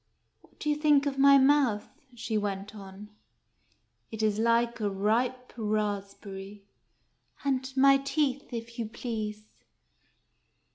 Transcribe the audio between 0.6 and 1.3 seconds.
you think of